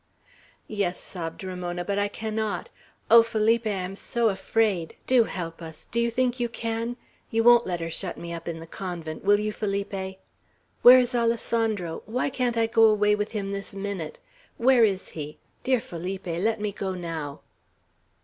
[0.67, 2.71] "Yes," sobbed Ramona, "but I cannot.
[3.11, 4.95] Oh, Felipe, I am so afraid!
[5.05, 5.87] Do help us!
[5.91, 6.97] Do you think you can?
[7.29, 10.17] You won't let her shut me up in the convent, will you, Felipe?
[10.81, 12.01] Where is Alessandro?
[12.07, 14.17] Why can't I go away with him this minute?
[14.57, 15.37] Where is he?
[15.63, 17.41] Dear Felipe, let me go now."